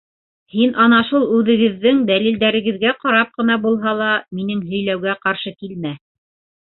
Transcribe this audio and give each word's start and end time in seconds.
Һин 0.51 0.71
ана 0.83 0.99
шул 1.09 1.25
үҙегеҙҙең 1.39 1.99
дәлилдәрегеҙгә 2.07 2.93
ҡарап 3.03 3.35
ҡына 3.41 3.57
булһа 3.65 3.93
ла, 3.99 4.07
минең 4.39 4.65
һөйләүгә 4.71 5.15
ҡаршы 5.27 5.55
килмә! 5.61 5.93